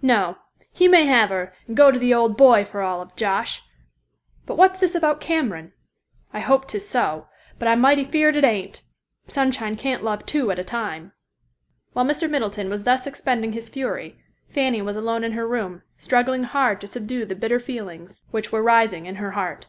[0.00, 0.36] No;
[0.70, 3.64] he may have her and go to the old boy for all of Josh.
[4.46, 5.72] But what's this about Cameron?
[6.32, 7.26] I hope 'tis so,
[7.58, 8.82] but I'm mighty feared it ain't.
[9.26, 11.10] Sunshine can't love two at a time."
[11.94, 12.30] While Mr.
[12.30, 16.86] Middleton was thus expending his fury, Fanny was alone in her room, struggling hard to
[16.86, 19.66] subdue the bitter feelings which were rising in her heart.